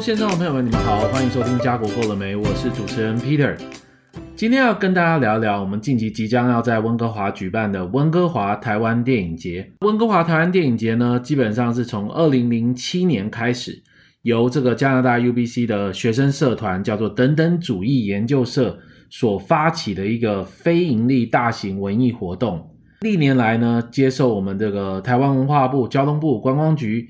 [0.00, 2.36] 线上的朋友们，你们好，欢迎收听家国够了没？
[2.36, 3.56] 我是主持人 Peter。
[4.34, 9.72] 今天要跟大家聊聊我们近期即将要在温哥华举办的温哥华台湾电影节。
[9.80, 13.82] 温哥华台湾电影节呢，基本上是从二零零七年开始，
[14.20, 18.78] 由这个加拿大 UBC 的学生社团叫做等等主义研究社
[19.08, 22.70] 所发起的一个非营利大型文艺活动。
[23.00, 27.08] 历年来呢，接受我们这个台湾文化部、交通部观光局。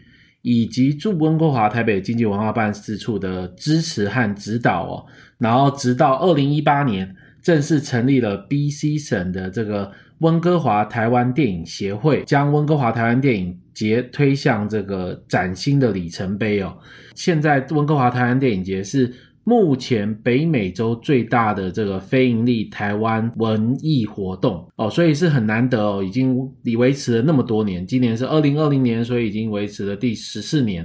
[0.48, 5.04] 以及驻温哥华台北经济文化办事处的支持和指导哦，
[5.38, 16.78] 然后直到二零一八年正式成立了 BC 省的这个温哥华台湾电影协会，将温哥华台湾电影节推向这个崭新的里程碑哦。
[17.16, 19.12] 现在温哥华台湾电影节是。
[19.48, 30.84] 目前北美洲最大的这个非营利台湾文艺活动哦，所以是很难得哦，已经已维持了那么多年，今年是二零二零年，所以已经维持了第十四年。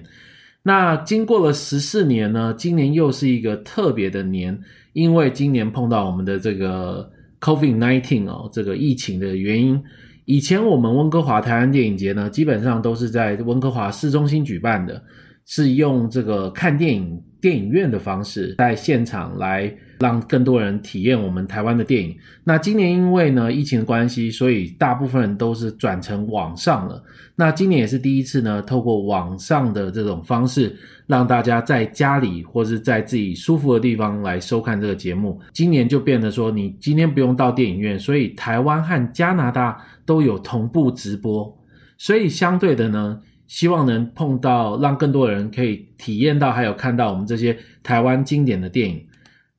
[0.62, 4.60] 那经过了十四年呢，今年又是一个特别的年，
[4.94, 9.82] 因为今年碰到我们的这个 COVID nineteen 哦，这个疫情的原因。
[10.26, 15.04] 以前我们温哥华台湾电影节呢，基本上都是在温哥华市中心举办的。
[15.46, 22.16] 是用这个看电影电影院的方式，在现场来让更多人体验我们台湾的电影。
[22.44, 27.04] 那今年因为呢疫情的关系，所以大部分人都是转成网上了。
[27.36, 30.76] 那今年也是第一次呢，透过网上的这种方式，
[31.08, 35.42] 让大家在家里或是在自己舒服的地方来收看这个节目。
[35.52, 41.58] 今年就变得说，你今天不用到电影院，所以台湾和加拿大都有同步直播。
[41.98, 43.20] 所以相对的呢。
[43.52, 49.06] 希望能碰到，让更多人可以体验到，还有看到我们这些台湾经典的电影。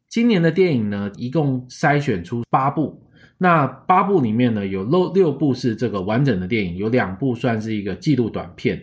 [0.09, 3.03] 今年的电影呢，一共筛选出八部。
[3.37, 8.83] 那八部里面呢，有六六部是这个完整的电影，有两部算是一个纪录短片。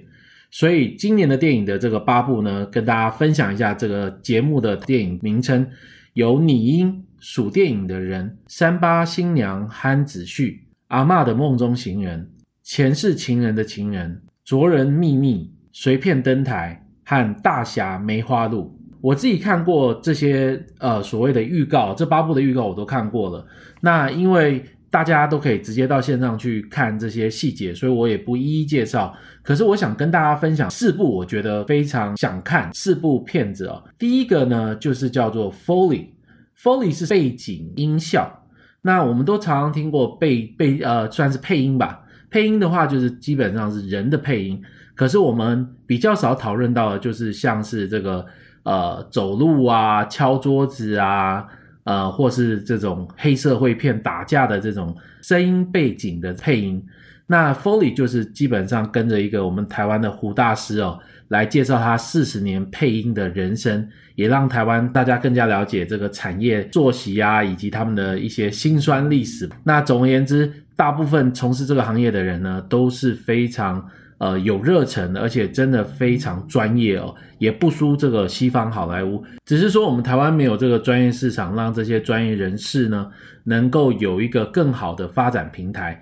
[0.51, 5.67] 所以今年的电影的这个八部呢，跟大家分享一下这个节目的电影名称：
[6.13, 12.29] 有拟音、数电影的人、三八新娘憨子婿、阿嬷的梦中情人、
[12.61, 14.21] 前世情人的情人。
[14.49, 23.45] 卓人秘密、随片登台和大侠梅花鹿，我自己看过这些呃所谓的预告，这八部的预告我都看过了。
[23.79, 29.15] 那因为大家都可以直接到线上去看这些细节，所以我也不一一介绍。
[29.43, 33.83] 可是我想跟大家分享四部我觉得非常想看四部片子哦。
[33.99, 38.47] 第一个呢就是叫做 Foley，Foley 是背景音效。
[38.81, 42.03] 那我们都常常听过背背呃算是配音吧。
[42.31, 44.61] 配音的话，就是基本上是人的配音，
[44.93, 48.25] 可是我们比较少讨论到的，就是像是这个
[48.63, 51.47] 呃走路啊、敲桌子啊，
[51.85, 56.85] 呃，或是这种黑社会片打架的这种声音背景的配音。
[57.25, 69.49] 那 Foley 就是基本上跟着一个我们台湾的胡大师哦，来介绍他四十年配音的人生，也让台湾大家更加了解这个产业作息啊，以及他们的一些辛酸历史。
[69.63, 70.53] 那总而言之。
[70.79, 73.85] 大部分从事这个行业的人呢，都是非常
[74.17, 79.21] 呃有热忱的，而且真的非常专业哦，也不输这个西方好莱坞。
[79.43, 83.11] 只是说我们台湾没有这个专业市场，让这些专业人士呢
[83.43, 86.01] 能够有一个更好的发展平台。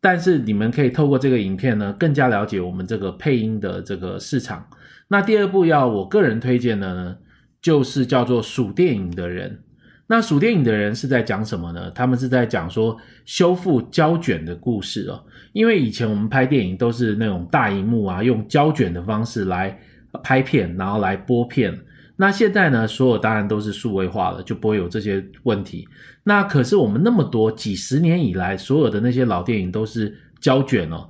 [0.00, 4.66] 但是你们可以透过这个影片呢，更加了解我们这个配音的这个市场。
[5.06, 7.16] 那第二部要我个人推荐的呢，
[7.62, 9.60] 就是叫做《数电影的人》。
[10.08, 11.90] 那数电影的人是在讲什么呢？
[11.90, 15.20] 他们是在讲说修复胶卷的故事哦。
[15.52, 19.76] 因为以前我们拍电影都是那种大荧幕啊，用胶卷的方式来
[20.22, 21.76] 拍片，然后来播片。
[22.14, 25.88] 那现在呢，所有当然都是数位化了，就不会有这些问题。
[26.22, 31.08] 那可是我们那么多几十年以来，所有的那些老电影都是胶卷哦。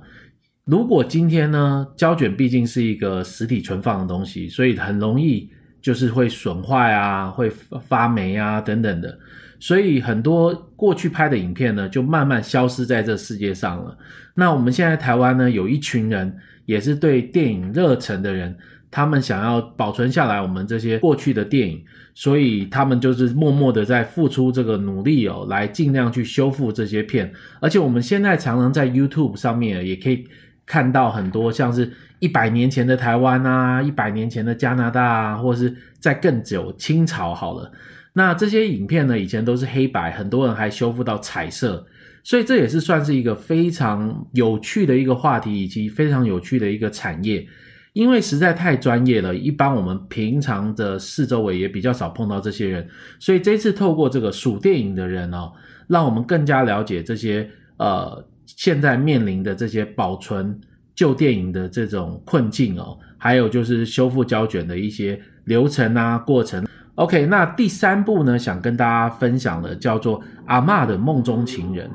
[0.65, 5.51] 如果今天呢，胶卷毕竟是一个实体存放的东西，所以很容易。
[5.81, 7.51] 就是会损坏啊，会
[7.87, 9.17] 发霉啊等等的，
[9.59, 13.97] 所以很多过去拍的影片呢，就慢慢消失在这世界上了。
[14.35, 18.55] 那我们现在台湾呢，有一群人也是对电影热忱的人，
[18.91, 21.83] 他们想要保存下来我们这些过去的电影，
[22.13, 27.31] 所以他们就是默默的在付出这个努力哦，来尽量去修复这些片。
[27.59, 30.27] 而且我们现在常常在 YouTube 上面也可以
[30.67, 31.91] 看到很多像是。
[32.19, 37.71] 一百年前的台湾啊，一百年前的加拿大啊，或是在更久清朝好了。
[38.13, 41.85] 那这些影片呢，以前都是黑白，很多人还修复到彩色，
[42.23, 47.47] 所以这也是算是一个非常有趣的一个话题，以及非常有趣的一个产业。
[47.93, 52.87] 因为实在太专业了，一般我们平常的四周围也比较少碰到这些人，
[53.19, 55.53] 所以这次透过这个数电影的人哦，
[55.87, 57.47] 让我们更加了解这些
[57.77, 60.59] 呃现在面临的这些保存。
[60.95, 66.65] 旧电影的这种困境哦，还有就是修复胶卷的一些流程啊过程。
[66.95, 71.87] OK，那第三部呢，想跟大家分享的叫做《阿嬷的梦中情人》。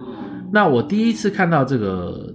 [0.52, 2.32] 那我第一次看到这个。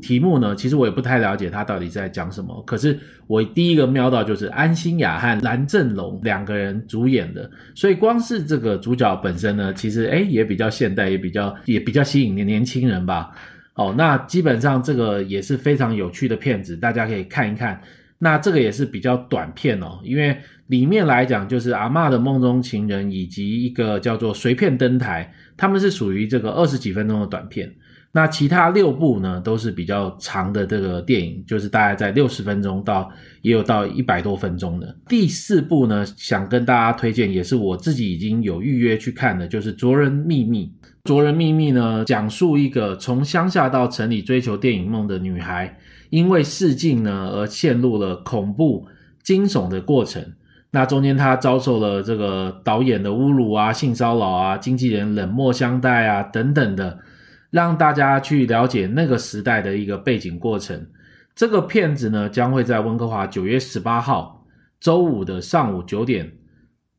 [0.00, 2.62] 题目呢，其实我也不太了解他到底在讲什么。
[2.66, 13.30] 可是我第一个瞄到就是安心亚和蓝正龙两个人主演的，所以光是这个主角本身呢，其实诶也比较现代，也比较也比较吸引年年轻人吧。
[13.80, 17.80] 哦，那基本上这个也是非常有趣的片子，大家可以看一看。
[18.18, 20.36] 那这个也是比较短片哦，因为
[20.66, 27.72] 里面来讲就是阿嬷的梦中情人以及一个叫做随便登台，他们是属于这个二十几分钟的短片。
[28.12, 33.08] 那其他六部呢，都是比较长的这个电影，就是大概在六十分钟到
[33.40, 34.96] 也有到一百多分钟的。
[35.06, 40.66] 第四部呢，想跟大家推荐，也是我自己已经有预约去看的，就是《卓人秘密》。
[41.04, 45.78] 《卓人秘密》呢，讲述一个从乡下到城里追求电影梦的女孩，
[46.10, 48.88] 因为试镜呢而陷入了恐怖
[49.22, 50.20] 惊悚的过程。
[50.72, 56.98] 那中间她遭受了这个导演的侮辱啊、性骚扰啊、经纪人冷漠相待啊等等的。
[57.50, 60.86] 让大家去了解那个时代的一个背景过程。
[61.34, 64.44] 这个片子呢，将会在温哥华九月十八号
[64.78, 66.30] 周五的上午九点，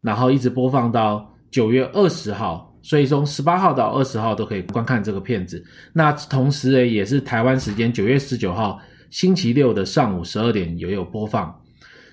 [0.01, 5.63] 然后一直播放到九月二十号，所以从十八号到二十号都可以观看这个片子。
[5.93, 11.55] 那同时呢，也是台湾时间九月十九号星期六的上午十二点也有播放。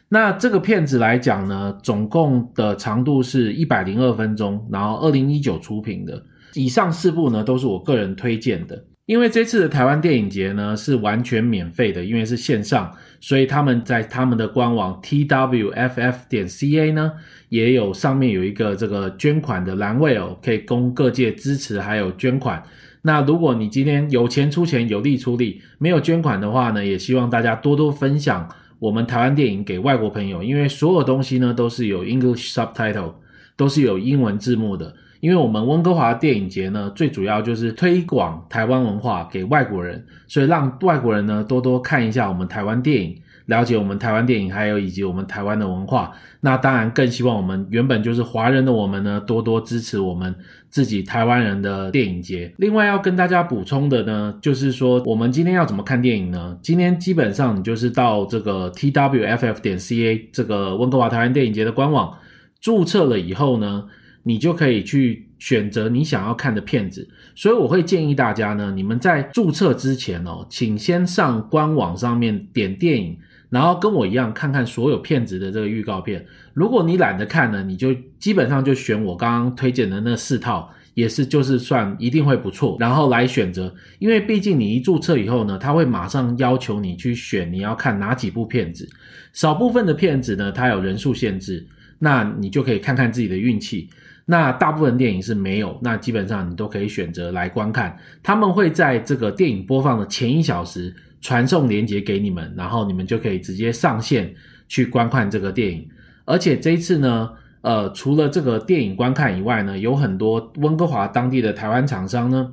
[0.09, 6.23] 那这个片子来讲呢，总共的长度是一百零二分钟，然后二零一九出品的。
[6.55, 8.85] 以上四部呢，都是我个人推荐的。
[9.07, 17.13] 因为这次的台湾电影节呢，是完全免费的，因为是线上，所以他们在他们的官网 twff 点 ca 呢，
[17.49, 22.63] 也有上面有一个这个捐款的栏位哦，可以供各界支持，还有捐款。
[23.01, 28.47] 那如果你今天有钱出钱，有力出力，没有捐款的话呢，也希望大家多多分享
[28.79, 33.15] 我们台湾电影给外国朋友，因为所有东西呢都是有 English subtitle，
[33.57, 34.95] 都是有英文字幕的。
[35.21, 43.17] 因为我们温哥华电影节呢，最主要就是推广台湾文化给外国人，所以让外国人呢多多看一下我们台湾电影，
[43.47, 46.13] 了解我们台湾电影，还有以及我们台湾的文化。
[46.41, 50.33] 那当然更希望我们原本就是华人的我们呢，多多支持我们
[50.71, 52.55] 自己台湾人的电影节。
[52.59, 56.57] 另外要跟大家补充的呢，就是说我们今天要怎么看电影呢？
[56.63, 62.17] 今天基本上你就是到这个 twff 点 ca 这个温哥华台湾电影节的官网
[62.61, 63.87] 注册了以后呢，
[64.29, 73.17] 你就可以去选择你想要看的片子，所以我会建议大家呢，你们在注册之前哦，请先上官网上面点电影，
[73.49, 76.27] 然后跟我一样看看所有片子的这个预告片。
[76.53, 83.75] 如果你懒得看呢，你就基本上就选我刚刚推荐的那四套，也是就是算一定会不错，然后来选择。
[83.99, 88.87] 因为毕竟你一注册以后呢，他会马上要求你去选你要看哪几部片子，
[89.33, 91.67] 少部分的片子呢，它有人数限制，
[91.99, 93.89] 那你就可以看看自己的运气。
[94.31, 97.97] 那大部分电影是没有，那基本上你都可以选择来观看。
[98.23, 104.35] 他们会在这个电影播放的前一小时传送链接给你们，然后你们就可以直接上线
[104.69, 105.89] 去观看这个电影。
[106.27, 107.31] 而且这一次呢，
[107.63, 112.53] 呃，除了这个电影观看以外呢，有很多温哥华当地的台湾厂商呢，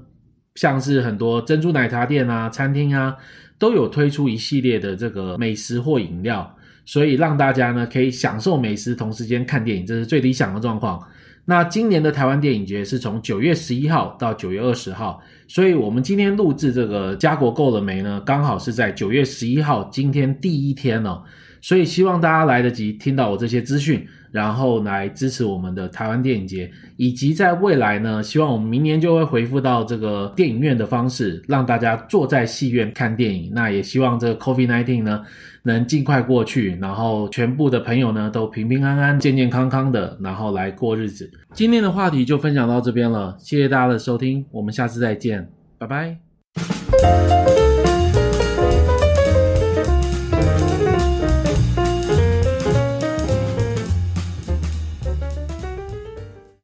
[0.55, 3.17] 像是很多珍珠奶茶店啊、餐厅啊，
[3.59, 6.55] 都有推出一系列的这个美食或饮料，
[6.85, 11.05] 所以让大家呢可以享受美食，同时间看电影，这是最理想的状况。
[11.45, 18.21] 那今年的台湾电影节是从九月十一号到九月二十号，所以我们今天录制这个家国够了没呢？
[18.25, 21.21] 刚好是在九月十一号，今天第一天哦，
[21.61, 33.51] 所以希望大家来得及听到我这些资讯，然后来支持我们的台湾电影节，以及在未来呢，希望我们明年就会恢复到这个电影院的方式，让大家坐在戏院看电影。
[33.53, 35.23] 那也希望这个 COVID-19 呢，
[35.63, 41.31] 能尽快过去，然后全部的朋友呢都平平安安、健健康康的，然后来过日子。
[41.53, 45.44] 今天的话题就分享到这边了，谢谢大家的收听，我们下次再见，
[45.77, 47.54] 拜拜。